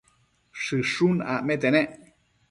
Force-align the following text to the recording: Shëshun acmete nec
Shëshun 0.61 1.17
acmete 1.33 1.69
nec 1.73 1.89